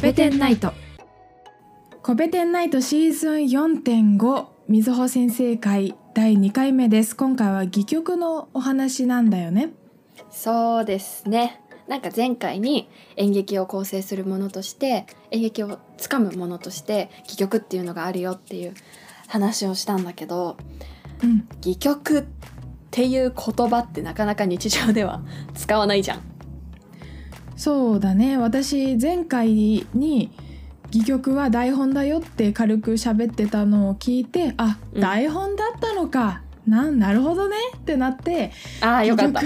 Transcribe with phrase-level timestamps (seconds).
[0.00, 0.72] ペテンナイト。
[2.04, 7.16] コペテンナイトシーズン4.5みずほ先生会第2回目です。
[7.16, 9.70] 今回は戯曲のお話なんだよね。
[10.30, 11.60] そうですね。
[11.88, 18.74] なんか前回に演劇を構成するものとして演劇をつかむものとして戯曲っていうのがあるよっていう
[19.26, 20.58] 話をしたんだけど
[21.24, 21.48] うん。
[21.60, 22.24] 戯曲っ
[22.92, 25.22] ていう言葉ってなかなか日常では
[25.56, 26.27] 使わないじゃん。
[27.58, 28.38] そうだね。
[28.38, 29.48] 私前回
[29.92, 30.30] に
[30.90, 35.00] 戯曲は台本だよって軽く喋ってたのを聞いてあ、うん。
[35.00, 36.42] 台本だったのか。
[36.66, 39.40] なんなるほどねってなってああよかった。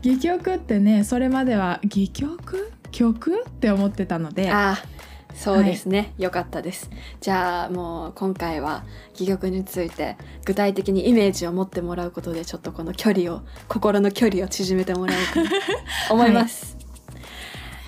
[0.00, 2.72] 戯曲 ってねそれまでは戯曲？
[2.90, 3.44] 曲？
[3.46, 4.50] って思ってたので。
[4.50, 4.98] ああ
[5.34, 6.90] そうですね、よかったです。
[7.20, 8.82] じゃあもう今回は
[9.14, 15.44] 戯曲について具体的にイメージを持ってもらうことでちょっとこの距離を心の距離を縮めてもらおうと
[16.14, 16.77] 思います。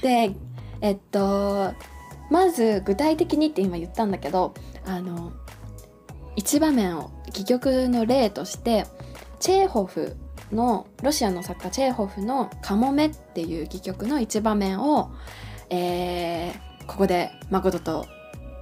[0.03, 0.34] で
[0.81, 1.75] えっと
[2.31, 4.55] まず具体的にって今言ったんだけど
[4.87, 5.33] あの
[6.37, 8.87] 一場面を戯曲の例として
[9.41, 10.17] チェーホフ
[10.53, 15.11] のロシアの作家チェーホフの「カモメ」っていう戯曲の一場面を、
[15.71, 18.09] えーここで誠と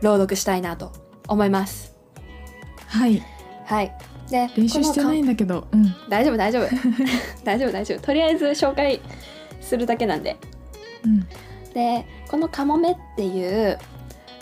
[0.03, 0.93] 朗読したいなと
[1.29, 1.97] 思います。
[2.87, 3.23] はい。
[3.65, 3.93] はい。
[4.31, 5.67] で練習してないんだけど。
[5.73, 5.87] うん。
[5.87, 6.69] か大丈夫大丈夫。
[7.43, 8.03] 大丈夫 大丈夫。
[8.03, 9.01] とりあえず紹介
[9.63, 10.37] するだけなんで
[11.05, 11.27] うん。
[11.75, 13.79] でこの「カモメ」っていう、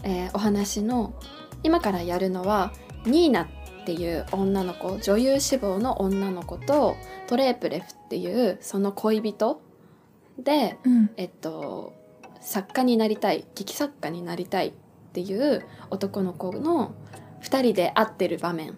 [0.02, 1.14] えーお話の
[1.62, 2.72] 今からやるのは
[3.06, 3.48] ニーナっ
[3.84, 6.96] ていう女の子女優志望の女の子と
[7.26, 9.60] トレープレフっていうその恋人
[10.38, 11.10] で、うん。
[11.16, 11.92] えっと、
[12.40, 14.72] 作家になりたい劇作家になりたいっ
[15.12, 16.94] ていう男の子の
[17.42, 18.76] 2人で会ってる場面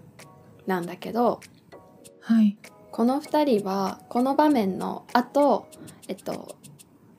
[0.66, 1.40] なんだけど
[2.20, 2.56] はい。
[2.90, 5.66] この2人はこの場面の後、
[6.08, 6.56] えっと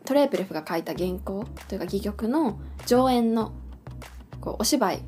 [0.10, 3.54] トレープレフが書いた原稿というか戯曲の上演の
[4.42, 5.04] こうお芝居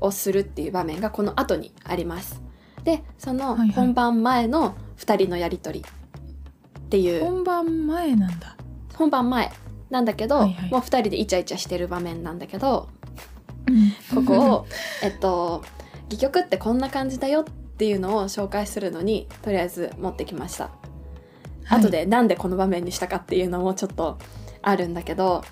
[0.00, 2.40] をするっていう場面がこの後にあります。
[2.82, 3.70] でそのはいはい。
[3.72, 5.86] 本番前の2人のやり取り
[6.78, 8.56] っていう、本番前なんだ。
[8.94, 9.52] 本番前
[9.90, 10.70] なんだけど、はいはい。
[10.70, 12.88] もう2人でイチャイチャしてる場面なんだけど
[14.14, 14.66] こここを
[15.04, 15.62] えっと
[16.06, 20.70] 戯曲ってこんな感じだよっていうのを紹介するのにとりあえず持ってきました。
[21.68, 24.16] 後でなんでこの場面にしたかっていうのもちょっと
[24.66, 25.44] あるんだけど、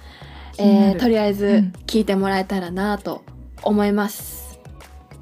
[0.58, 3.25] えーとりあえずうん聞いてもらえたらなと
[3.62, 4.58] 思います。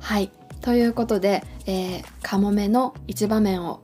[0.00, 0.30] はい
[0.62, 3.82] ということで、えーカモメの一場面を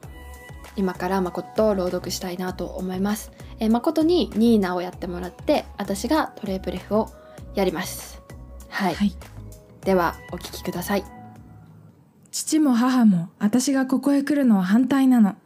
[0.76, 3.32] 今から誠と朗読したいなと思います。
[3.60, 7.08] えー誠にニーナをやってもらって私がトレープレフを
[7.54, 8.22] やります。
[8.68, 9.14] はい、はい
[9.82, 11.04] ではお聞きください。
[12.30, 15.36] 父も母も私がここへ来るのは反対なの。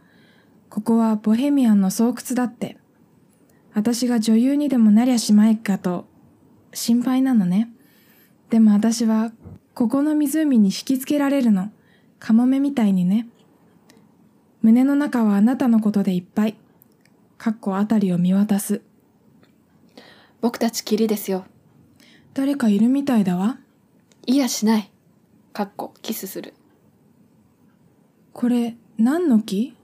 [0.68, 2.78] ここはボヘミアンの巣窟だって。
[3.74, 6.06] 私が女優にでもなりゃしまいかと
[6.74, 7.70] 心配なのね。
[8.50, 9.32] でも私は
[9.74, 11.70] ここの湖に引きつけられるの。
[12.18, 13.26] カモメみたいにね。
[14.60, 16.56] 胸の中はあなたのことでいっぱい。
[17.38, 18.82] かっこあたりを見渡す。
[20.40, 21.44] 僕たちきりですよ。
[22.34, 23.58] 誰かいるみたいだわ。
[24.26, 24.90] いやしない。
[25.52, 26.54] かっこキスする。
[28.32, 29.74] これ何の木？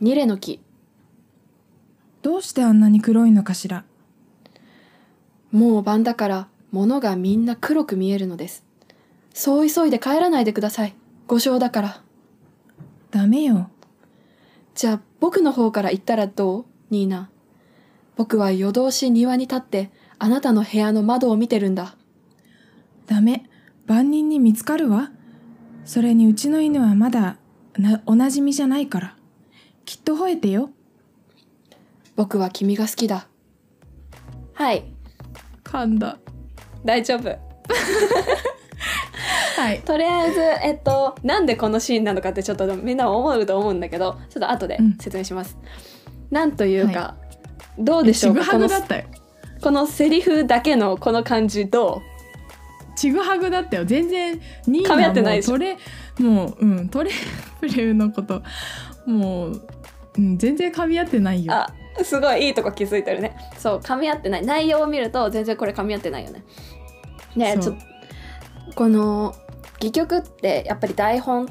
[0.00, 0.60] ニレの木。
[2.22, 3.84] どうしてあんなに黒いのかしら？
[5.50, 8.64] もう晩だから物がみんな黒く見えるのです。
[9.34, 10.94] そう急いで帰らないでください。
[11.26, 12.02] ご正だから。
[13.10, 13.70] ダメよ。
[14.74, 16.64] じゃあ僕の方から言ったらどう？
[16.90, 17.28] ニーナ。
[18.16, 21.96] 僕は夜通し庭に立ってあなたの部屋の窓を見てるんだ。
[23.06, 23.48] ダメ。
[23.86, 25.10] 万人に見つかるわ。
[25.84, 27.36] それにうちの犬はまだ
[27.76, 29.16] なおなじみじゃないから。
[29.84, 30.70] きっと吠えてよ。
[32.16, 33.26] 僕は君が好きだ。
[34.54, 34.84] はい。
[35.64, 36.18] 噛んだ。
[36.84, 37.28] 大丈夫。
[39.56, 39.80] はい。
[39.86, 45.56] とりあえず、えっと、なんでこのシーンなのかってちょっとみんな思うと思うんだけど、ちょっと後でうん説明します。
[46.30, 47.16] なんというか、
[47.78, 48.44] どうでしょうか？
[48.44, 49.04] ちぐはこのぐだったよ。
[49.62, 52.02] このセリフだけのこの感じど
[52.96, 53.84] ちぐはぐだったよ。
[53.84, 55.78] 全然、ニーナ噛み合ってないでしょもトレ、
[56.18, 57.10] もう、うん、トレ
[57.60, 58.42] プレのこと、
[59.06, 59.62] もう、
[60.18, 61.52] うん、全然噛み合ってないよ。
[61.54, 61.72] あ
[62.02, 63.36] すごいいいとこ気づいてるね。
[63.58, 64.46] そう噛み合ってない。
[64.46, 66.44] 内容を見ると全然これ噛み合ってないよね。
[67.36, 67.84] ねちょっと
[68.74, 69.34] この
[69.76, 71.48] 戯曲ってやっぱり台本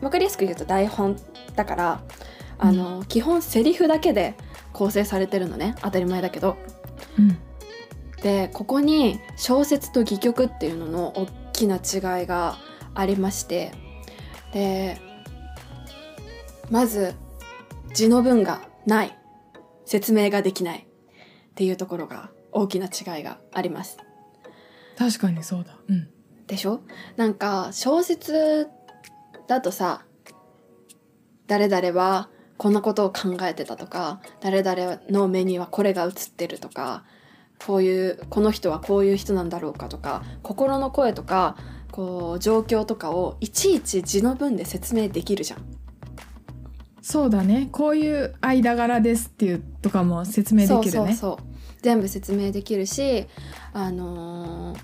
[0.00, 1.16] わかりやすく言うと台本
[1.56, 2.00] だから
[2.58, 4.34] あの、基本セリフだけで
[4.72, 5.74] 構成されてるのね。
[5.82, 6.56] 当たり前だけど。
[7.18, 7.38] うん。
[8.22, 12.56] でここに小説と戯曲っていうのの大きな違いが
[12.94, 13.72] ありまして
[14.52, 15.00] で
[16.70, 17.14] まず
[17.94, 19.17] 字の文がない
[19.88, 23.96] 説明ができないっていうところが大きな違いがあります。
[24.98, 26.08] 確かにそうだうん
[26.46, 26.82] でしょ？
[27.16, 28.68] なんか小説
[29.46, 30.04] だとさ
[31.46, 37.04] 誰々はこんなことを考えてたとか誰々の目にはこれが映ってるとか
[37.64, 41.56] こういうこの人はこういう人なんだろうかとか心の声とか
[41.92, 45.64] こう状況とかをいちいち字の文で説明できるじゃん。
[47.08, 47.70] そうだね。
[47.72, 50.82] こういう間柄ですっていうとかも説明できるね。
[50.90, 51.46] そうそうそう。
[51.80, 53.26] 全部説明できるし
[53.72, 54.78] あのー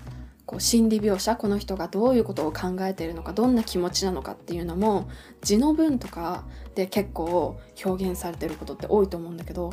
[0.47, 5.09] こう心理描写この人がどういうことを考えているのかどんな気持ちなのかっていうのも
[5.41, 6.43] 字の文とか
[6.75, 9.71] で結構表現されてることって多いと思うんだけど、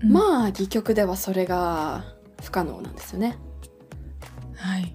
[0.00, 0.12] うん。
[0.12, 2.04] まあ戯曲ではそれが
[2.42, 3.36] 不可能なんですよね。
[4.54, 4.94] はい。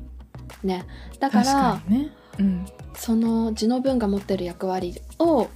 [0.64, 0.86] ね。
[1.20, 2.12] だからにね。
[2.40, 2.66] うん。
[2.96, 5.50] その字の文が持ってる役割を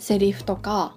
[0.00, 0.96] セリフとか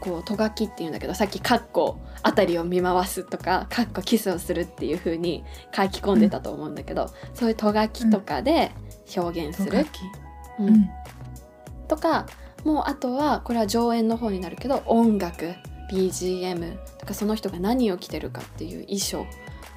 [0.00, 5.44] こうとがきっていうんだけどさっき「カッコあたりを見回す」とか「カッコキスをする」っていう風に
[5.74, 8.72] 書き込んでたと思うんだけど、そういうとがきとかで
[9.16, 9.86] 表現する、
[10.58, 10.88] うん。
[11.86, 12.26] とか
[12.64, 15.54] もうあとはこれは上演の方になるけど音楽
[15.90, 19.26] BGM とかその人が何を着てるかっていう衣装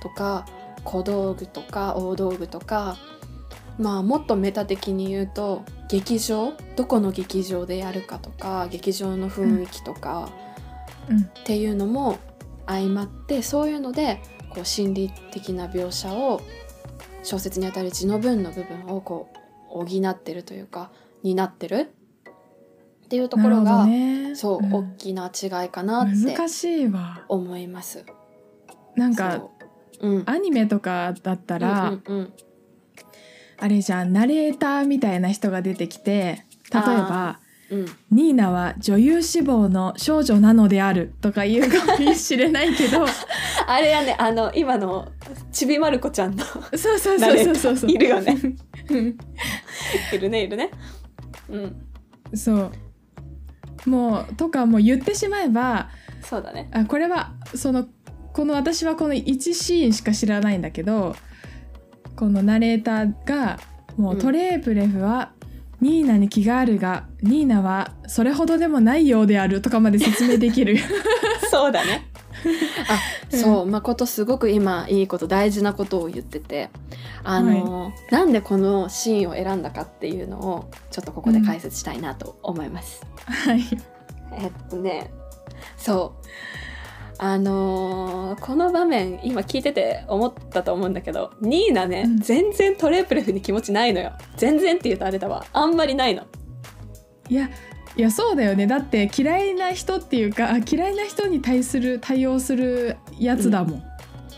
[0.02, 0.46] とか
[0.84, 2.98] 小道具とか大道具とか
[3.78, 10.32] まあもっとメタ的に言うと劇場どこの劇場でやるかとか劇場の雰囲気とか
[11.08, 11.20] うん。
[11.20, 12.18] っていうのも
[12.66, 14.20] 相まってそういうので
[14.50, 16.42] こう心理的な描写を
[17.22, 19.30] 小説にあたる字の文の部分をこ
[19.70, 20.90] う補ってるというか
[21.22, 21.92] 担ってる
[23.06, 24.34] っていうところが、ね。
[24.36, 24.74] そう、ん。
[24.74, 27.26] 大きな違いかなって難しいわ。
[27.28, 28.04] 思います。
[28.96, 29.44] なんか
[30.00, 32.34] うん、アニメとかだったら、うんうんうん
[33.64, 37.40] あれじゃんナレーターみたいな人が出てきて例えば
[37.72, 43.06] うん、「ニーナは女優志望の少女なのである」とか言うかもしれないけど
[43.66, 45.08] あれやねあの今の
[45.54, 47.78] ちびまる子ちゃんのそうそうそうそうそう。
[47.78, 48.38] そういるよね。
[48.90, 49.18] うん。
[50.14, 50.70] いるねいるね。
[51.50, 51.76] うん。
[52.36, 52.70] そ
[53.86, 53.90] う。
[53.90, 55.90] もうとかもう言ってしまえば
[56.22, 56.70] そうだね。
[56.74, 57.88] あこれはその
[58.34, 61.16] この私はこの1シーンしか知らないんだけど
[62.16, 63.60] このナレーターが
[63.98, 65.32] もう、うんトレープレフは
[65.82, 70.78] ニーナに気があるがニーナはそれほどでもないようであるとかまで説明できる
[71.52, 72.08] そうだね。
[72.90, 73.00] あ、
[73.32, 76.70] うんそう、誠すごく今いいこと大事なことを言ってて、
[77.24, 83.06] あの、なんでこのシーンを選んだかっていうのをちょっとここで解説したいなと思います。
[83.26, 83.62] はい
[84.36, 85.12] えっとね、
[85.78, 86.28] そう。
[87.26, 92.18] あのーこの場面今聞いてて思ったと思うんだけどニーナね、うん。
[92.20, 94.12] 全然トレープレフに気持ちないのよ。
[94.36, 95.46] 全然って言うとあれだわ。
[95.54, 96.24] あんまりないの。
[97.30, 97.50] いや
[97.96, 98.68] いやそうだよね。
[98.68, 103.84] だって嫌いな人っていうかあ嫌いな人に対する対応するやつだもん、い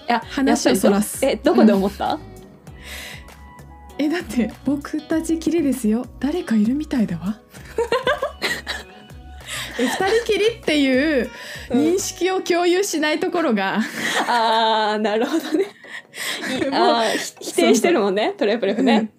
[0.08, 1.26] や話をそらす。
[1.26, 2.20] えどこで思った、
[3.98, 6.06] えだって僕たちきりですよ。
[6.20, 7.40] 誰かいるみたいだわ
[9.80, 11.30] え二人きりっていう
[11.72, 13.80] うん認識を共有しないところが、
[14.28, 15.66] あーなるほどね。
[15.66, 15.68] い
[16.72, 17.04] あ
[17.40, 19.12] 否定してるもんねトレープレフね、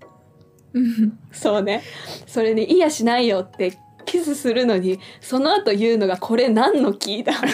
[0.73, 1.19] うん。
[1.33, 1.83] そうね。
[2.27, 7.33] それに「いやしないよ」ってキスするのにその後言うのがこれ何のキーだ。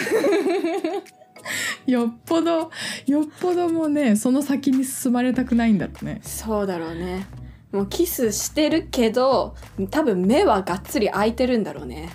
[1.85, 2.71] よっぽど
[3.05, 6.21] よっぽどもうねその先に進まれたくないんだろうね。
[6.23, 7.25] そうだろうね。
[7.73, 9.55] もうキスしてるけど
[9.89, 12.09] 多分目はがっつり開いてるんだろうね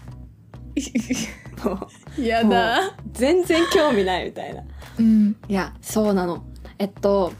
[1.65, 4.63] もうやだ全然興味ないみたいな。
[4.99, 5.37] うん。
[5.49, 6.45] いやそうなの。
[6.79, 7.33] えっと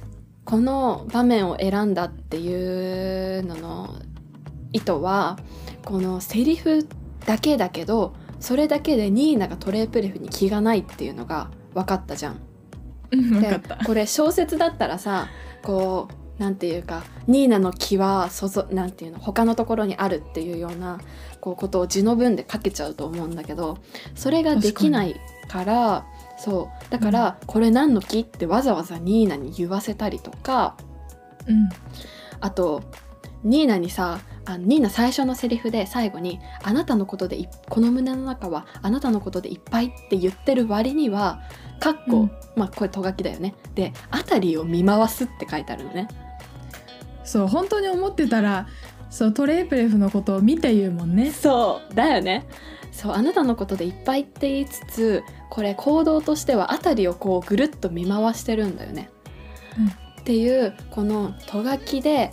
[0.45, 3.95] この場面を選んだっていうのの
[4.73, 5.39] 意図は
[5.85, 6.89] このセリフ
[7.27, 12.41] だけだけどそれだけでニーナがトレープレフに気がないっていうのが分かったじゃん。
[13.57, 13.77] った。
[13.85, 15.29] これ小説だったらさ
[15.63, 21.01] こうなんていうかニーナの気はそぞなんていうの他のところにあるっていうような
[21.41, 23.79] こうことを字の文で書けちゃうと思うんだけど
[24.15, 26.07] それができないから
[26.39, 26.91] そう。
[26.91, 30.77] だから、これ何の木ってわざわざニーナに言わせたりとか
[31.47, 31.69] うん。
[32.41, 32.83] あと
[33.43, 41.41] ニーナにさあニーナ最初のセリフで最後に「あなたのことでいこの胸の中はあなたのことでいっぱい」って言ってる割には
[41.81, 42.31] かっこ、うん。
[42.55, 43.55] まあこれとがきだよね。
[43.75, 46.07] で「あたりを見回す」って書いてあるのね
[47.29, 48.67] そう本当に思ってたら
[49.11, 51.31] そうトレープレフのことを見て言うもんね。
[51.31, 52.47] そうだよね。
[52.91, 59.11] そうあなたのことでいっぱいって言いつつこれ行動としてはあたりをこうぐるっと見回してるんだよね、
[59.79, 59.89] うん。
[59.89, 62.33] っていうこのとがきで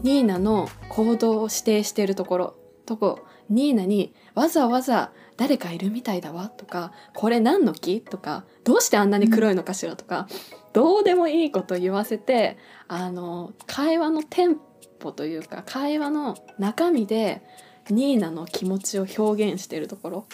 [0.00, 2.54] ニーナの行動を指定しているところ
[2.86, 3.20] とこ
[3.50, 8.02] ニーナにわざわざ誰かいるみたいだわとかこれ何の木？
[8.02, 9.96] とかどうしてあんなに黒いのかしら？
[9.96, 10.28] とか、
[10.74, 14.58] どうでもいいこと言わせてあの会話のテン
[14.98, 17.42] ポというか会話の中身で
[17.88, 20.26] ニーナの気持ちを表現しているところ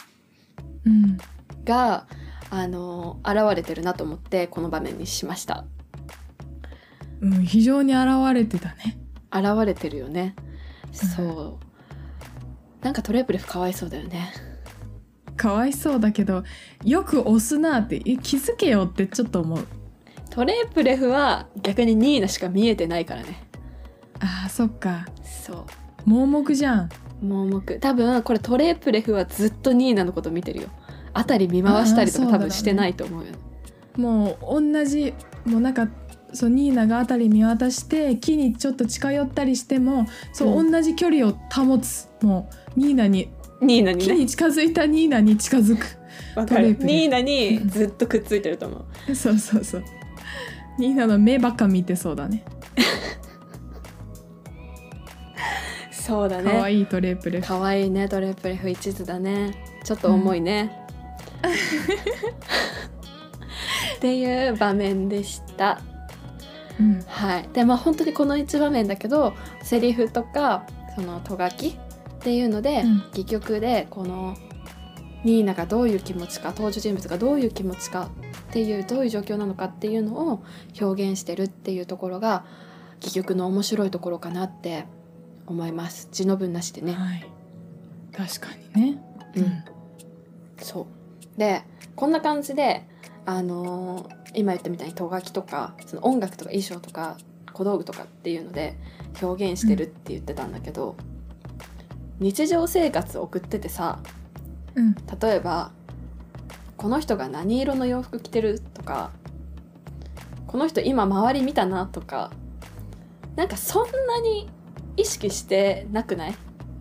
[0.84, 1.18] うん。
[1.64, 2.08] が
[2.50, 5.66] あの現れてるなと思ってこの場面にしました。
[7.20, 8.98] うん、非常に現れてたね。
[9.32, 10.34] 現れてるよね。
[10.90, 12.84] そう。
[12.84, 14.32] なんかトレプレフかわいそうだよね
[15.36, 16.44] かわいそうだけど
[16.84, 19.66] よく押すなってえ気づけよってちょっと思う。
[20.30, 23.44] トレープレフは逆にニーナしか見えてないからね。
[24.20, 25.06] あーそっか。
[25.22, 25.66] そ
[26.04, 26.88] 盲目じゃん。
[27.22, 27.78] う盲目。
[27.78, 30.68] 多分これトレープレフはずっとニーナのこと見てるよ。
[31.16, 33.32] 辺り見回したりとか多分してないと思うよ
[33.96, 35.14] もう同じ
[35.46, 35.88] もうなんか
[36.32, 40.70] そうニーナが辺り見渡して木にちょっと近寄ったりしてもそう、うん。
[40.70, 42.08] 同じ距離を保つ。
[42.20, 44.04] もうニーナにニーナにね。
[44.04, 45.86] 木に近づいたニーナに近づく。
[46.34, 49.14] わかトレープニーナにずっとくっついてると思う。
[49.14, 49.84] そうそうそう。
[50.78, 52.44] ニーナの目ばっか見てそうだね。
[55.90, 56.50] そうだね。
[56.52, 59.54] 可愛いトレープレフ可愛いねトレープレフ一途だね。
[59.82, 60.70] ちょっと重いね、
[63.96, 65.80] っていう場面でした。
[66.78, 67.02] うん。
[67.06, 71.76] はい、でまあ本当にこの一場面だけどセリフとかそのとがき
[72.26, 72.98] っていうので、うん。
[73.12, 74.36] 戯曲でこの
[75.22, 78.10] ニーナがどういう気持ちか登場人物がどういう気持ちか
[78.50, 80.42] っていうどういう状況なのかっていうのを
[80.80, 82.44] 表現してるっていうところが
[82.98, 84.86] 戯曲の面白いところかなって
[85.46, 86.08] 思います。
[86.10, 86.94] 字の文なしでね。
[86.94, 87.24] はい。
[88.12, 89.02] 確かにね。
[89.36, 89.64] うん。
[90.58, 90.88] そ
[91.36, 91.38] う。
[91.38, 91.62] で
[91.94, 92.88] こんな感じで、
[93.24, 97.16] あのー今言ったみたいにとがきとかその音楽とか衣装とか
[97.52, 98.76] 小道具とかっていうので
[99.22, 100.96] 表現してるって言ってたんだけど、
[102.18, 104.00] 日常生活を送っててさ
[104.74, 104.94] うん。
[105.20, 105.70] 例えば
[106.76, 109.10] この人が何色の洋服着てるとか
[110.46, 112.30] この人今周り見たなとか
[113.34, 114.48] なんかそんなに
[114.96, 116.34] 意識してなくない？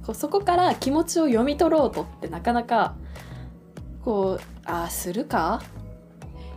[0.06, 2.96] こうそこから気持ちを読み取ろうとってなかなか
[4.04, 5.62] こうああするか？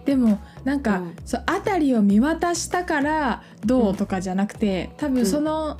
[0.04, 1.16] でもなんか、うん。
[1.24, 5.78] そう辺りを見渡したからどうとかじゃなくて多分その、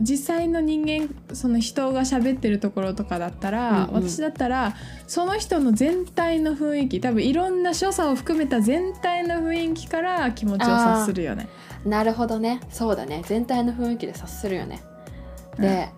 [0.00, 4.08] 実際の人間その人が喋ってるところとかだったら、うんうん。
[4.08, 4.74] 私だったら
[5.06, 11.48] その人の全体の雰囲気多分いろんな所作を含めた全体の雰囲気から気持ちを察するよね。
[11.84, 12.60] なるほどね。
[12.70, 13.22] そうだね。
[13.26, 14.82] 全体の雰囲気で察するよね。
[15.58, 15.88] で、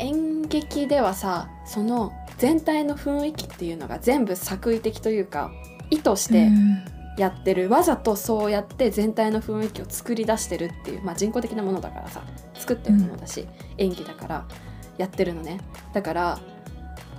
[0.00, 5.50] 演劇ではさその全体の雰囲気っていうのが全部作為的というか
[5.90, 12.22] 意図してうんやってる、わざとそうやって全体の雰囲気を作り出してるっていう、まあ、人工的なものだからさ
[12.54, 13.46] 作ってるものだし、
[13.76, 14.48] 演技だから
[14.96, 15.60] やってるのね。
[15.92, 16.40] だから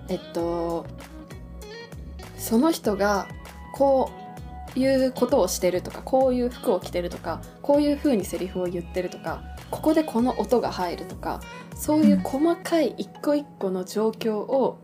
[0.07, 0.85] えっと
[2.37, 3.27] その人が
[3.73, 4.11] こ
[4.75, 11.41] ういうことをしてるとかこういう服を着てるとかこういう風にセリフを言ってるとかここでこの音が入るとか
[11.75, 14.79] そういう細かい一個一個の状況を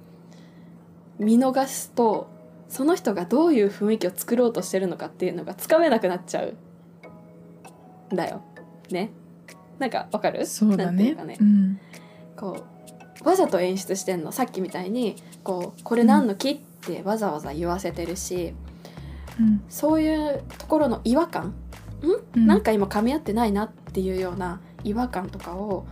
[1.17, 2.29] 見逃すと
[2.67, 6.55] その人がどういう雰囲気を作ろうとしてるのかっていうのがつかめなくなっちゃう。
[8.13, 8.41] んだよ。
[8.89, 9.11] ね。
[9.79, 10.45] なんかわかる？
[10.45, 11.11] そうだね。
[11.11, 11.37] うかね。
[11.39, 11.79] うん。
[12.35, 12.65] こ
[13.21, 14.31] うわざと演出してんの。
[14.31, 18.53] さっきみたいにこうこれ何の木ってわざわざ言わせてるし、
[19.39, 19.63] うん。
[19.69, 21.47] そういうところの違和感？
[21.47, 21.53] ん、
[22.35, 22.47] うん。
[22.47, 25.85] なんか今噛み合ってないなっていうような違和感とかを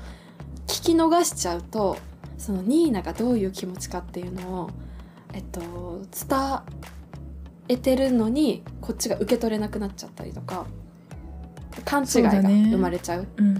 [0.68, 1.98] 聞き逃しちゃうと
[2.38, 4.70] そのニーナがどういう気持ちかっていうのを、
[5.34, 6.62] えっと、伝
[7.68, 10.66] えてるのにこっちが受け取れなくなっちゃったりとか
[11.86, 13.56] 勘違いが生まれちゃううん。
[13.56, 13.60] っ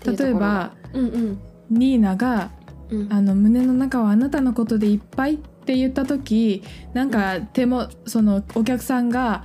[0.00, 0.28] ていうところ。
[0.28, 1.40] 例えばがうんうん。
[1.70, 2.50] ニーナが
[2.90, 3.12] うん。
[3.12, 6.62] あの胸の中はあなたのことでいっぱいって言った時
[6.94, 9.44] なんか手もそのお客さんが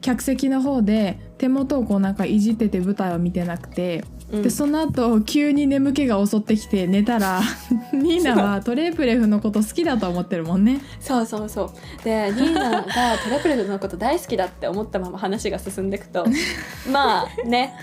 [0.00, 4.42] 客席の方で手元をこうなんかいじってて舞台を見てなくて、うん。
[4.42, 7.40] でその後急に眠気が襲ってきて寝たら
[7.92, 10.80] ニーナはトレープレフのこと好きだと思ってるもんね。
[11.00, 11.70] そうそうそう。
[12.04, 12.84] で ニーナが
[13.18, 16.24] トラプレフのこと大好きだって思ったまま話が進んでいくと
[16.90, 17.74] まあね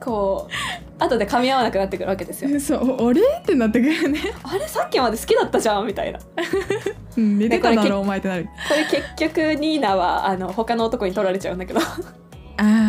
[0.00, 2.60] こう後で噛み合わなくなってくるわけですよ。
[2.60, 4.20] そう俺ってなってくるね。
[4.42, 6.18] あれさっきまで好きだったじゃんみたいな。
[6.18, 6.24] こ
[7.16, 8.48] うん寝てただろお前ってなる。
[8.70, 8.84] れ
[9.16, 11.80] 結局ニーナはあの他の男に取られちゃうんだけど。
[12.58, 12.85] あ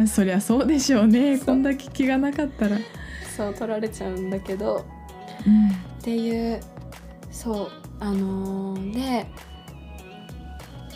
[0.00, 1.38] ーそりゃそうでしょうね。
[1.38, 2.78] こんだけ気がなかったら。
[3.36, 4.84] そう取られちゃうんだけど。
[5.46, 6.60] うんっていう
[7.30, 9.26] そうあのーで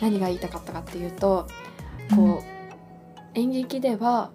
[0.01, 1.47] 何が言いたかったかっていうと
[2.15, 4.31] こう、演劇では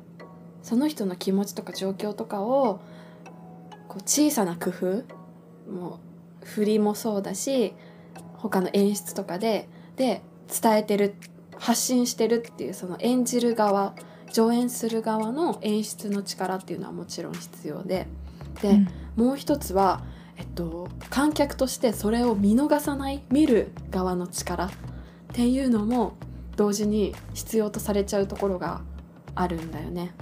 [0.62, 2.81] その人の気持ちとか状況とかを
[3.89, 5.05] こう小さな工夫
[5.71, 6.00] も
[6.43, 7.75] う振りもそうだし
[8.35, 11.15] 他の演出とかでで伝えてる
[11.59, 13.95] 発信してるっていうその演じる側
[14.33, 18.07] 上演する側の演出の力っていうのはもちろん必要で。
[18.63, 18.89] で、うん。
[19.17, 20.03] もう一つは、
[20.37, 24.71] えっと、観客としてそれを見逃さない見る側の力っ
[25.33, 26.15] ていうのも
[26.57, 28.81] 同時に必要とされちゃうところが
[29.35, 30.13] あるんだよね。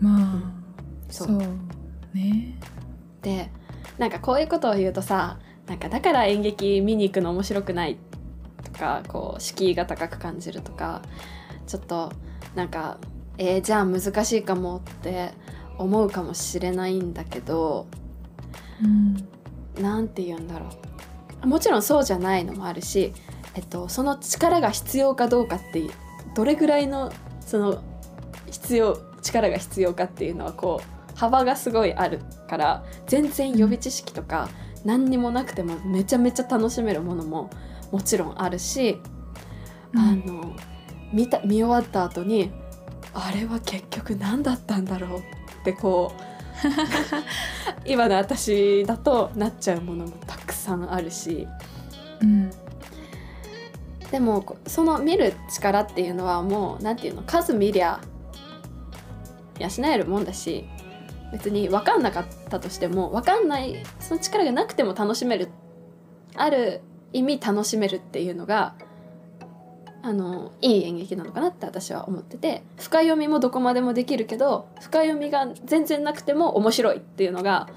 [0.00, 0.52] まあ
[1.08, 1.36] そそう。
[1.36, 1.40] う
[2.14, 2.58] ね。
[3.22, 3.50] で
[3.98, 7.96] なんかこういうことを言うとさなんかだから演劇見に行くの面白くない
[8.62, 11.02] とかこう敷居が高く感じるとか
[11.66, 12.12] ちょっと
[12.54, 12.98] なんか
[13.36, 15.32] えー、じゃあ難しいかもって
[15.78, 17.86] 思うかもしれないんだけど
[18.82, 19.82] うん。
[19.82, 20.68] なんて言うんだろ
[21.42, 21.46] う。
[21.46, 23.12] もちろんそうじゃないのもあるし、
[23.54, 25.82] えっと、その力が必要かどうかって
[26.34, 27.82] どれぐらいのその
[28.50, 34.48] 必要力が必要かっていうのはこう幅がすごいあるから全然予備知識とか
[34.84, 37.50] 何にもなくてもめちゃめちゃ楽しめるものも
[37.90, 38.98] もちろんあるし、
[39.94, 40.56] あの
[41.14, 42.50] 見た見終わった後に
[43.14, 45.22] あれは結局何だったんだろうっ
[45.64, 46.34] てこう
[47.86, 51.46] 今の私だとなっちゃうものもたくさんあるし。
[52.20, 52.50] うん。
[54.10, 58.00] でもこその見る力っていうのはもうなんていうの数見りゃ
[59.58, 60.66] 養えるもんだし
[61.32, 65.48] 別に分かんなかったとしても分かんないその力がなくても楽しめる
[66.36, 66.80] ある
[67.12, 68.76] 意味楽しめるっていうのが
[70.06, 77.70] あのいい演劇なのかなって私は思ってて深読みもどこまでもできるけど深読みが全然なくても面白いっていうのが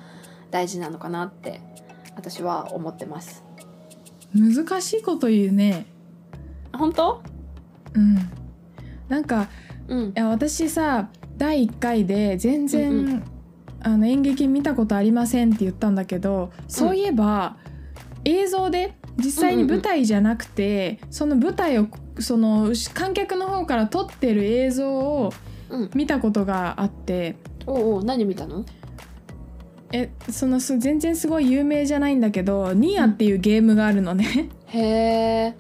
[0.52, 1.62] 大事なのかなって
[2.18, 3.46] 私は思ってます。
[4.36, 5.86] 難しいこと言うね。
[6.74, 7.24] 本当？
[7.94, 8.18] うん。
[9.08, 9.48] なんか
[9.88, 10.10] うん。
[10.10, 13.24] いや私さ第1回で全然、うんう
[13.84, 17.56] あの演劇見たことありませんって言ったんだけどそういえば、
[18.26, 21.88] 映像で実際に舞台じゃなくて、その舞台を
[22.20, 25.34] その観客の方から撮ってる映像を
[25.70, 27.36] うん、見たことがあって。
[27.66, 28.64] おうおう何見たの？
[29.92, 34.50] えそのす全然すごい有名じゃないんだけど「ニア」っていうゲームがあるのね。
[34.68, 35.56] へえ。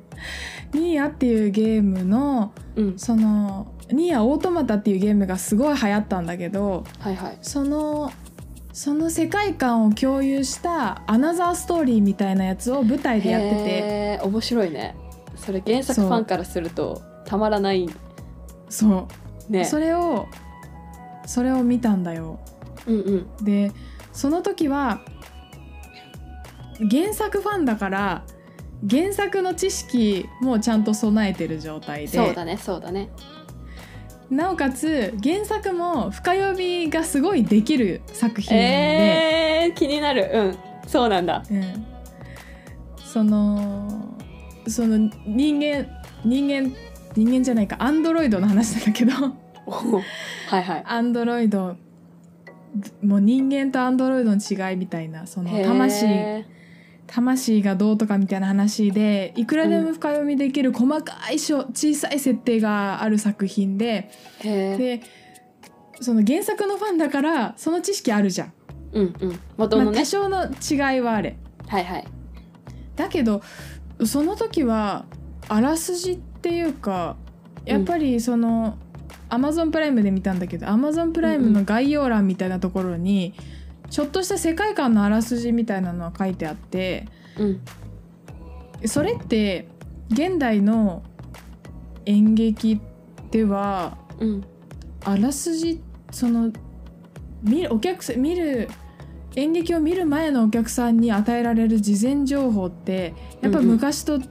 [0.73, 2.97] ニアっていうゲームのうん。
[2.97, 7.37] その「ニアオートマタ」っていうゲームがすごい流行ったんだけどはいはい。
[7.41, 8.11] その
[8.77, 14.19] その世界観を共有したアナザーストーリーみたいなやつを舞台でやってて。
[14.21, 14.95] 面白いね。
[15.35, 17.89] それ原作ファンからするとたまらない。
[18.69, 19.07] そ
[19.49, 19.65] う、ね。
[19.65, 20.27] それを
[21.25, 22.39] それを見たんだよ。
[22.85, 23.43] うんうん。
[23.43, 23.71] で
[24.13, 25.01] その時は
[26.91, 28.25] 原作ファンだから
[28.87, 32.09] 原作の知識もちゃんと備えてる状態で。
[32.09, 33.09] そうだねそうだね
[34.29, 40.29] なおかつ原作も深読みがすごいできる作品で、えー、気になる。
[40.33, 40.41] う
[40.85, 40.89] ん。
[40.89, 41.43] そうなんだ。
[41.49, 41.85] うん、
[42.97, 44.15] その
[44.67, 45.87] その人間
[46.25, 46.75] 人間
[47.15, 49.11] 人間じゃないかアンドロイドの話なんだけど。
[49.13, 50.83] はいはい。
[50.85, 51.77] アンドロイド
[53.03, 56.05] もう人間とアンドロイドの違いみたいなその魂
[57.07, 61.65] 魂がどうとかみたいな話でいくらでも深読みできる細かい小
[61.95, 64.11] さい設定がある作品で
[64.43, 65.01] で
[66.01, 68.53] その原作のファンだからその知識あるじゃん、
[68.91, 69.39] うんうん。
[69.57, 71.37] 元まあ、多少の違いはあれ。
[71.67, 72.07] はいはい。
[72.95, 73.41] だけど
[74.05, 75.05] その時は
[75.47, 77.15] あらすじっていうか
[77.65, 78.77] やっぱりその、
[79.29, 83.33] アマゾンプライムで見たんだけどアマゾンプライムの概要欄みたいなところに、
[83.89, 87.61] ちょっとした世界観のあらすじみたいなのは書いてあってうん。
[88.85, 89.67] それって
[90.09, 91.03] 現代の
[92.05, 92.79] 演劇
[93.31, 94.43] ではうん。
[95.03, 96.51] あらすじその
[97.43, 98.69] 見るお客さん見る
[99.35, 103.71] 演劇を見る前のお客さんに与えられる事前情報ってやっぱうんうん。
[103.73, 104.21] 昔と違う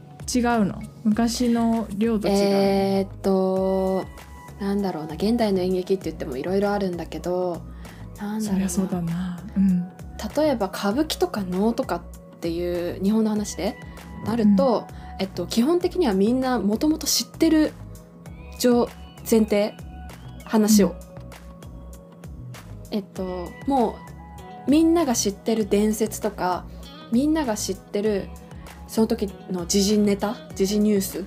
[0.64, 4.04] の、昔の量と違う、えー、っと
[4.60, 5.14] なんだろうな。
[5.14, 7.62] 現代の演劇って言ってもいろいろあるんだけど
[8.40, 9.38] そりゃそうだな。
[9.56, 9.80] うん。
[10.36, 13.76] 例えば歌舞伎とか能とかっていう日本の話で
[14.24, 14.86] なると、
[15.18, 17.72] えっと、基本的にはみんなもともと知ってる
[18.58, 18.88] 上
[19.28, 19.74] 前提
[20.44, 20.94] 話を、うん。
[22.92, 23.96] えっとも
[24.66, 26.64] うみんなが知ってる伝説とか
[27.12, 28.28] みんなが知ってる
[28.88, 31.24] その時の時事ネタ時事ニュース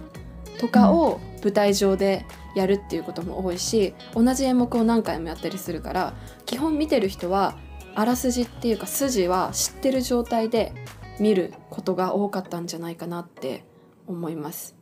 [0.60, 2.26] とかを舞台上で
[2.60, 6.14] やるっていうことも多いし同じ演目を何回もやったりするから
[6.46, 7.58] 基本見てる人は
[7.96, 10.74] あらすじっていうか筋は知ってる状態で
[11.20, 13.66] 見ることが多かったんじゃないかなって
[14.08, 14.76] 思います。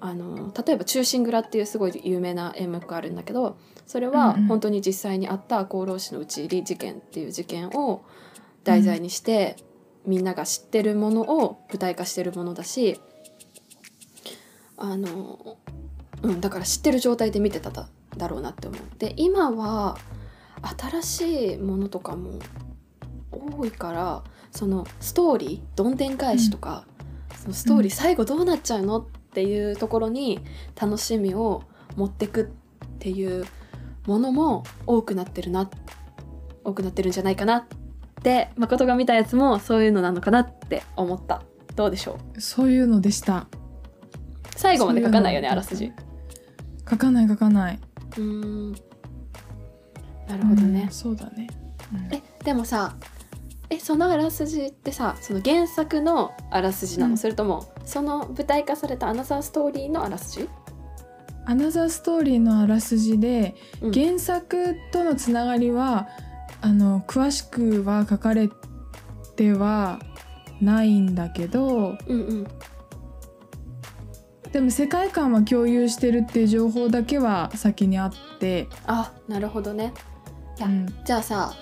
[0.00, 8.04] あの例えば「忠臣蔵」っていうすごい有名な演目があるんだけどそれはうんうん本当に実際にあった厚労士の討ち入り事件っていう事件を
[8.64, 9.56] 題材にして
[10.04, 13.00] みんなが知ってるものを舞台化してるものだし
[14.76, 15.56] あの、
[16.24, 18.80] うん、だから知ってる状態で見てただだろうなって思う。
[18.98, 19.98] で今は
[20.80, 22.38] 新しいものとかも
[23.30, 26.86] 多いからそのストーリーどんでん返しとか、
[27.36, 30.40] そのストーリー最後どうなっちゃうのっていうところに
[30.80, 31.62] 楽しみを
[31.96, 32.46] 持ってくっ
[32.98, 33.44] ていう
[34.06, 35.68] ものも多くなってるな
[36.64, 37.64] 多くなってるんじゃないかなっ
[38.22, 41.42] て誠が見たやつもそういうのなのかなって思った。
[41.74, 42.40] どうでしょう？
[42.40, 43.48] そういうのでした。
[44.56, 45.92] 最後まで書かないよねあらすじ
[46.88, 47.78] 書かない書かない。
[48.16, 48.72] うーん。
[50.28, 50.82] なるほどね。
[50.84, 51.48] うん、そうだね、
[51.92, 52.14] うん。
[52.14, 52.96] えでもさ
[53.70, 57.18] えそのあらすじってさその原作のあらすじなの、うん。
[57.18, 60.48] それともその舞台化されたアナザーストーリーのあらすじ、
[61.46, 63.92] アナザーストーリーのあらすじで、うん。
[63.92, 66.08] 原作とのつながりは
[66.60, 68.48] あの詳しくは書かれ
[69.36, 69.98] ては
[70.60, 72.46] ないんだけどうんうん
[74.54, 79.92] でも世界観は共有してるっていう情報だけは先にあって、あなるほどね。
[80.56, 80.86] いやうん。
[81.04, 81.56] じゃあさ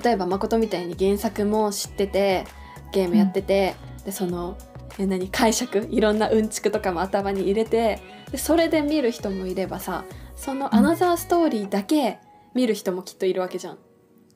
[0.00, 2.44] 例えば誠みたいに原作も知ってて
[2.92, 3.74] ゲームやってて、
[4.04, 4.56] でその
[4.96, 8.00] え何解釈いろんなうんちくとかも頭に入れて
[8.30, 10.04] でそれで見る人もいればさ
[10.36, 12.20] そのアナザーストーリーだけ
[12.54, 13.78] 見る人もきっといるわけじゃん。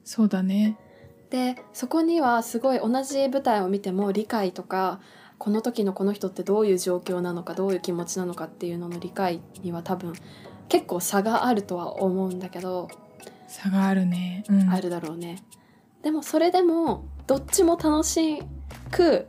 [0.02, 0.76] そうだね。
[1.30, 4.98] でそこにはすごい同じ舞台を見ても理解とか
[5.38, 10.12] この時のこの人ってどういう状況なのかどういう気持ちなのかっていうのの理解には多分
[10.68, 12.88] 結構差があるとは思うんだけど、
[13.46, 15.42] 差があるね、うん、あるだろうね。
[16.02, 18.42] でもそれでもどっちも楽し
[18.90, 19.26] く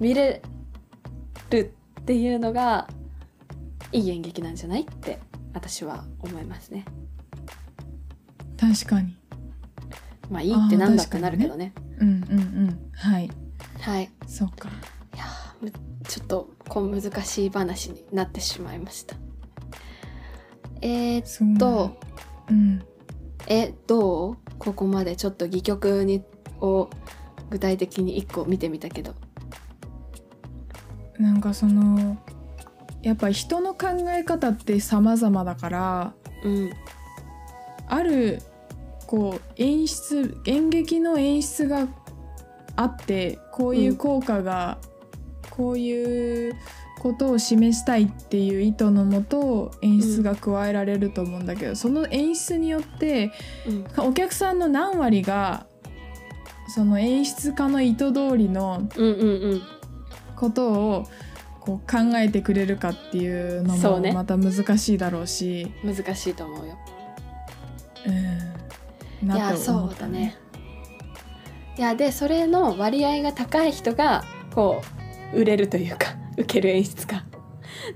[0.00, 0.42] 見れ
[1.50, 2.88] るっていうのが
[3.92, 5.18] いい演劇なんじゃないって
[5.52, 6.84] 私は思いますね。
[8.58, 9.16] 確かに
[10.30, 11.72] まあいいってなんだってなるけどね。
[11.98, 13.30] うんうんうんはい
[13.80, 14.10] はい。
[14.26, 14.68] そうか
[15.14, 15.24] いや
[16.08, 19.16] ちょっとこう難しい話になってしまいました。
[20.80, 21.96] えー、っと
[22.48, 22.82] うん。
[23.46, 24.36] えどう？
[24.58, 26.22] ここまでちょっと戯曲に
[26.60, 26.88] を
[27.50, 29.14] 具体的に一個見てみたけど。
[31.18, 32.16] なんかその
[33.02, 36.70] やっぱ人の考え方って様々だからうん。
[37.88, 38.40] ある
[39.06, 41.88] こう演出演劇の演出が
[42.76, 44.78] あってこういう効果が、
[45.58, 46.56] こういう
[47.00, 53.32] ことを示したいっていう意図のもと演出が加えられると思うんだけど、その演出によって
[53.66, 54.06] うん。
[54.06, 55.66] お客さんの何割が
[56.68, 59.62] その演出家の意図通りのうんうんうん。
[60.36, 61.06] ことを
[61.58, 65.72] こう考えてくれるかっていうのもまた難しいだろうし。
[65.84, 66.78] 難しいと思うよ。
[68.06, 69.32] うん。
[69.32, 70.36] いやそうだね。
[71.76, 74.22] いやでそれの割合が高い人が
[74.54, 77.24] こう売れるというか 受ける演出家。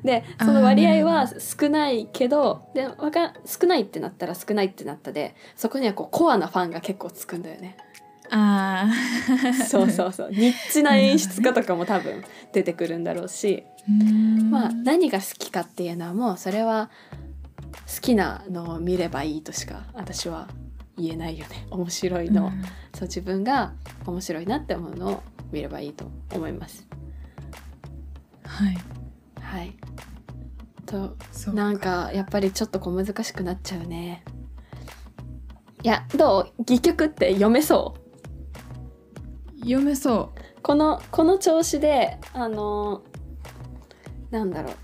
[0.04, 7.76] でその割合は少ないけどでわか少ないってなったら少ないってなったでそこにはこうコアなファンが結構つくんだよね。
[8.30, 10.30] ああ そうそうそう。
[10.30, 14.50] ニッチな演出家とかも多分出てくるんだろうし、うん。
[14.50, 16.90] まあ何が好きかっていうのはもうそれは
[17.94, 20.48] 好きなのを見ればいいとしか私は
[20.96, 21.66] 言えないよね。
[21.70, 22.46] 面白いの。
[22.46, 22.62] を、うん。
[22.94, 23.72] そう自分が
[24.06, 26.86] 面白いなって思うのを見ればいいと思います。
[28.44, 28.76] はい。
[29.40, 29.74] はい。
[30.86, 34.24] とそうなんかやっぱりちょっとこう難しくなっちゃうね。
[35.82, 36.62] いやどう？
[36.62, 37.94] 戯曲って読めそ
[39.56, 39.60] う？
[39.60, 43.02] 読めそこのこの調子であの
[44.30, 44.74] なんだろう。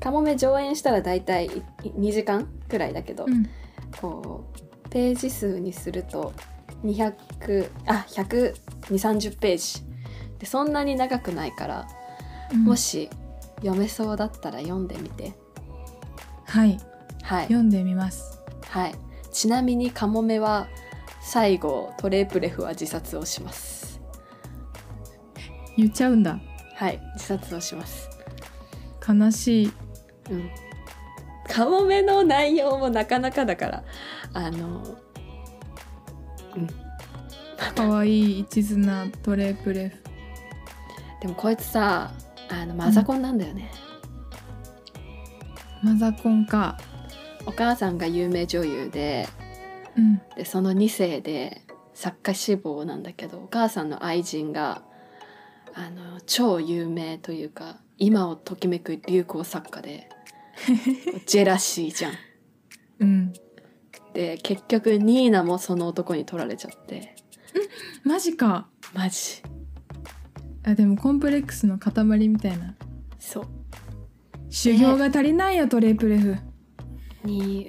[0.00, 1.50] カモメ上演したら大体い
[1.82, 3.46] 2時間くらいだけど、う、うん。
[4.00, 6.32] こうページ数にすると
[6.84, 9.84] 200あ12030ページ。
[10.38, 11.88] でそんなに長くないから、
[12.52, 12.64] うん。
[12.64, 13.08] もし
[13.56, 15.34] 読めそうだったら読んでみて。
[16.46, 16.78] はい。
[17.22, 18.40] はい、読んでみます。
[18.68, 18.94] はい、
[19.32, 20.68] ちなみにカモメは
[21.20, 24.00] 最後トレープレフは自殺をします。
[25.76, 26.40] 言っちゃうんだ。
[26.74, 27.00] はい。
[27.14, 28.08] 自殺をします。
[29.06, 29.72] 悲しい。
[30.30, 30.50] うん。
[31.48, 33.84] カモメの内容もなかなかだから
[34.34, 34.82] あの
[37.74, 39.96] かわいい一途なトレープレフ。
[41.20, 42.12] でもこいつさ
[42.50, 43.70] あのマザコンなんだよね、
[45.82, 46.78] マザコンか。
[47.46, 49.28] お母さんが有名女優で
[49.96, 50.20] うん。
[50.36, 51.62] でその2世で
[51.94, 54.82] 作家志望なんだけどお母さんの愛人が
[55.74, 60.08] あの超有名というか今をときめく流行作家で
[61.26, 62.12] ジェラシーじゃん。
[63.00, 63.32] うん。
[64.14, 67.14] で結局ニーナもその男に取られちゃって。
[68.04, 68.68] マジか。
[68.94, 69.42] マジ
[70.68, 72.74] あでもコンプレックスの塊みたいな。
[73.18, 73.46] そう。
[74.50, 76.36] 修行が足りないよトレプレフ。
[77.24, 77.66] に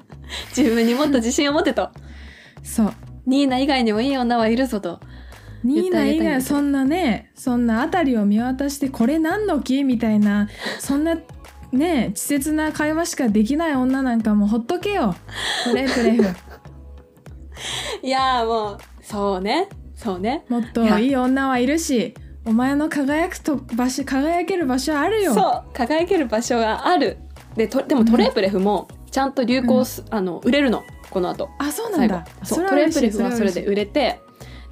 [0.56, 1.90] 自分にもっと自信を持てと。
[2.62, 2.92] そう。
[3.26, 4.98] ニーナ以外にもいい女はいるぞと。
[5.62, 9.84] ニーナ以外そんなねそんな辺りを見渡してこれ何の木？
[9.84, 11.16] みたいなそんな
[11.72, 15.14] ね稚拙な会話しかできない女なんかもうほっとけよ。
[15.64, 16.24] トレプレフ。
[18.02, 19.68] いやーもうそうね。
[19.94, 20.46] そうね。
[20.48, 22.14] もっといい女はいるし
[22.48, 25.34] お前の輝くと場所輝ける場所あるよ。
[25.34, 27.18] そう輝ける場所がある。
[27.56, 31.50] でとでもトレープレフもちゃんと流行す、あの売れるのこの後。
[31.58, 32.26] あそうなんだ。
[32.42, 34.22] そトレープレフはそれで売れて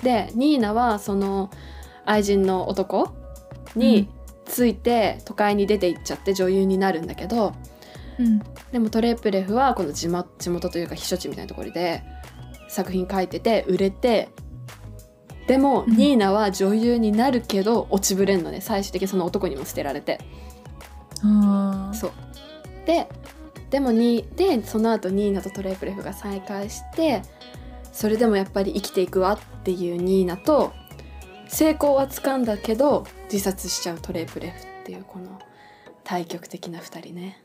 [0.03, 1.51] でニーナはその
[2.07, 3.15] 愛人の男
[3.75, 4.09] に
[4.47, 7.53] ついて都会に出て行っちゃって女優になるんだけど、
[8.19, 8.39] うん。
[8.73, 12.03] でもトレープレフはこの地元地元というか避暑地みたいなところで
[12.71, 14.31] 作品書いてて売れて
[15.47, 15.97] でも、うん。
[15.97, 18.61] ニーナは女優になるけど落ちぶれんのね。
[18.61, 20.21] 最終的にその男にも捨てられて。
[21.93, 22.13] そう。
[22.87, 23.09] で
[23.71, 27.23] でもにでその後ニーナとトレープレフが再会して
[27.93, 30.73] それでもやっぱり生きていくわっていうニーナと
[31.49, 35.39] 成功はつかんだけど自殺しちゃうトレープレフっていうこの
[36.05, 37.43] 対極的な2人ね。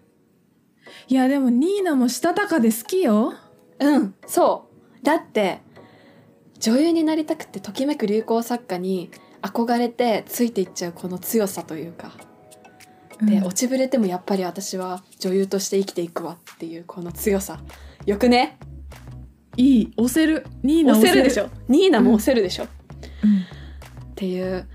[1.08, 3.34] いやでもニーナもしたたかで好きよ。
[3.80, 4.68] うんそ
[5.02, 5.04] う。
[5.04, 5.62] だって
[6.62, 9.10] 女優になりたくてときめく流行作家に
[9.42, 12.12] 憧れてついていっちゃうこの強さというか。
[13.22, 13.44] で、うん。
[13.46, 17.60] 落ちぶれてもやっぱり私は女優として生きていくわっていうこの強さ。
[18.06, 18.58] よくね？
[19.58, 19.94] いい。
[19.98, 20.46] 押せる。
[20.64, 21.24] ニーナ押せる。
[21.24, 21.50] でしょ？
[21.68, 22.68] ニーナも押せるでしょ、
[23.24, 23.40] うん。
[24.12, 24.68] っていう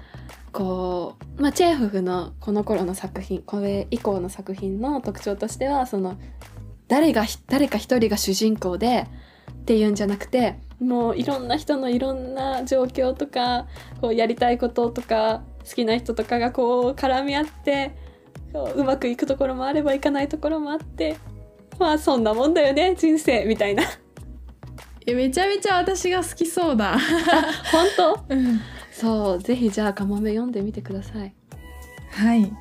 [0.53, 6.19] こう、まあ、チェーホフのこの頃の作品これ以降の作品の特徴としてはその
[6.89, 9.07] 誰が誰か一人が主人公で
[9.53, 13.67] っていうんじゃなくてもういろんな人のいろんな状況とか
[14.01, 17.97] こうやりたいこととか好きな人とかがこう絡み合って
[18.53, 21.17] こううまくいくところもあればいかないところもあって
[21.79, 23.85] まあそんなもんだよね人生みたいな。
[25.09, 26.99] えめちゃめちゃ私が好きそうだ、
[27.71, 28.25] 本当？
[28.35, 28.61] うん。
[28.91, 31.33] そうぜひじゃあカモメ読んでみてください。
[32.11, 32.53] はい、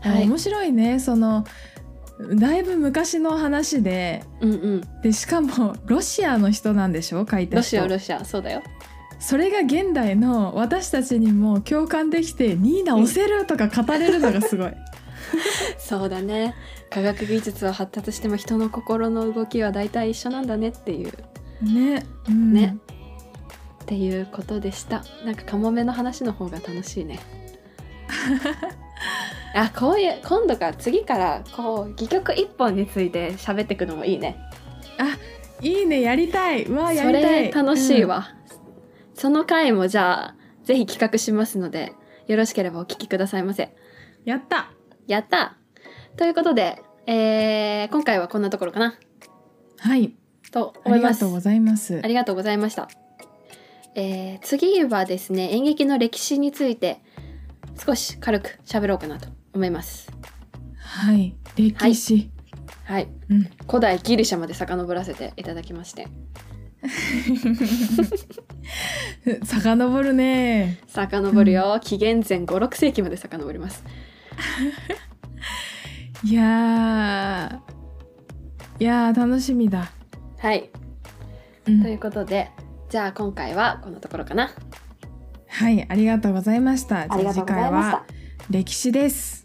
[0.00, 0.26] はい。
[0.26, 0.98] 面白いね。
[0.98, 1.44] その
[2.36, 5.02] だいぶ昔の話でうんうん。
[5.02, 7.26] でしかもロシアの人なんでしょ？
[7.28, 8.62] 書いた人ロシアロシアそうだよ。
[9.18, 14.72] それが現代の私たちにも共感できて「ニーナ押せる!」とか語れるのがすごい。
[15.78, 16.54] そうだね。
[16.90, 21.12] 科学技術は発達しても人の心の動きは大体一緒なんだねっていう
[21.62, 22.76] ね、うん、ね
[23.82, 25.02] っていうことでした。
[25.24, 27.18] なんかカモメの話の方が楽しいね。
[29.54, 34.36] あこういう今度から次からこう戯曲一本について喋っていくのもいいね。
[35.60, 38.28] いいねやりたいうわやそりたいれ楽しい、わ。
[39.14, 41.92] その回もじゃあぜひ企画しますので
[42.26, 43.64] よろしければお聞きくださいませ。
[43.64, 43.70] うん
[44.24, 44.72] やった
[45.06, 45.56] やった
[46.16, 48.98] ということで、えー今回はこんなところかな
[49.78, 50.14] はい
[50.50, 51.20] とあ思います。
[51.20, 52.88] りがとうございますありがとうございました。
[53.94, 57.00] えー次はですね演劇の歴史について
[57.84, 60.10] 少し軽く喋ろうかなと思います。
[60.76, 61.34] はい。
[61.56, 62.30] 歴史、
[62.84, 63.50] はい、うん。
[63.66, 66.08] 古代ギリシャまで遡らせていただきまして。
[69.44, 70.80] 遡るね。
[70.88, 73.84] 遡るよ、紀元前56世紀まで遡ります。
[76.24, 77.74] いやー。
[78.80, 79.92] いやー楽しみだ、
[80.38, 80.68] はい。
[81.66, 81.82] うん。
[81.82, 82.50] ということで
[82.90, 84.50] じゃあ今回はこのところかな。
[85.48, 85.86] はい。
[85.88, 87.02] ありがとうございました。
[87.02, 87.46] ありがとうございました。
[87.46, 88.04] じゃあ次回は。
[88.50, 89.43] 歴史です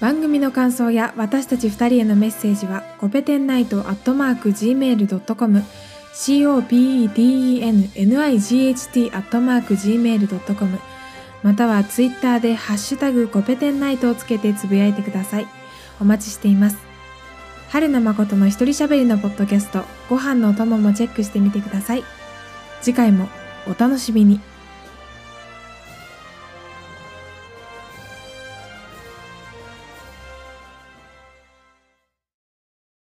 [0.00, 5.64] 番組の感想や私たち2人へのメッセージはコペテンナイトアットマーク Gmail.com
[6.14, 10.78] copedennight アットマーク Gmail.com
[11.42, 15.46] またはツイッターでハッシュタグコペテンナイトをつけてつぶやいてください。
[16.00, 16.78] お待ちしています。
[17.68, 22.04] 春名誠の一人喋りのポッドキャストご飯のお供もチェックしてみてください。
[22.80, 23.28] 次回も
[23.66, 24.40] お楽しみに。